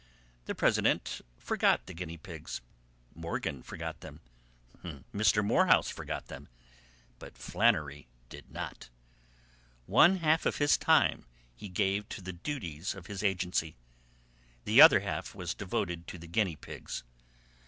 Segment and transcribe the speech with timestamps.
[0.45, 2.59] The president forgot the guinea pigs,
[3.13, 4.21] Morgan forgot them,
[5.13, 5.45] Mr.
[5.45, 6.47] Morehouse forgot them,
[7.19, 8.89] but Flannery did not.
[9.85, 13.75] One half of his time he gave to the duties of his agency;
[14.63, 17.03] the other half was devoted to the guinea pigs.